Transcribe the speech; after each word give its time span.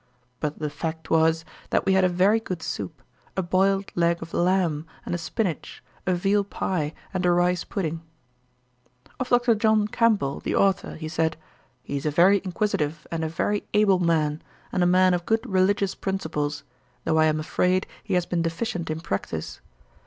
But 0.39 0.57
the 0.57 0.71
fact 0.71 1.11
was, 1.11 1.45
that 1.69 1.85
we 1.85 1.93
had 1.93 2.03
a 2.03 2.09
very 2.09 2.39
good 2.39 2.63
soup, 2.63 3.03
a 3.37 3.43
boiled 3.43 3.91
leg 3.93 4.19
of 4.23 4.33
lamb 4.33 4.87
and 5.05 5.19
spinach, 5.19 5.83
a 6.07 6.15
veal 6.15 6.43
pye, 6.43 6.95
and 7.13 7.23
a 7.23 7.29
rice 7.29 7.63
pudding. 7.63 8.01
Of 9.19 9.29
Dr. 9.29 9.53
John 9.53 9.87
Campbell, 9.87 10.39
the 10.39 10.55
authour, 10.55 10.95
he 10.95 11.07
said, 11.07 11.37
'He 11.83 11.97
is 11.97 12.07
a 12.07 12.09
very 12.09 12.41
inquisitive 12.43 13.05
and 13.11 13.23
a 13.23 13.29
very 13.29 13.67
able 13.75 13.99
man, 13.99 14.41
and 14.71 14.81
a 14.81 14.87
man 14.87 15.13
of 15.13 15.27
good 15.27 15.47
religious 15.47 15.93
principles, 15.93 16.63
though 17.03 17.19
I 17.19 17.25
am 17.25 17.39
afraid 17.39 17.85
he 18.03 18.15
has 18.15 18.25
been 18.25 18.41
deficient 18.41 18.89
in 18.89 19.01
practice. 19.01 19.61